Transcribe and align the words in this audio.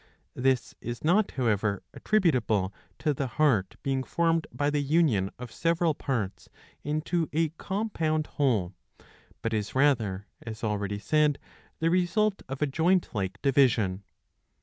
^" 0.01 0.03
This 0.33 0.73
is 0.81 1.03
not 1.03 1.29
however 1.29 1.83
attributable 1.93 2.73
to 2.97 3.13
the 3.13 3.27
heart 3.37 3.75
being 3.83 4.01
formed 4.01 4.47
by 4.51 4.71
the 4.71 4.81
union 4.81 5.29
of 5.37 5.51
several 5.51 5.93
parts 5.93 6.49
into 6.83 7.29
a 7.33 7.49
compound 7.49 8.25
whole, 8.25 8.73
but 9.43 9.53
is 9.53 9.75
rather, 9.75 10.25
as 10.41 10.63
already 10.63 10.97
said, 10.97 11.37
the 11.77 11.91
result 11.91 12.41
of 12.49 12.63
a 12.63 12.65
joint 12.65 13.09
like 13.13 13.39
division. 13.43 14.01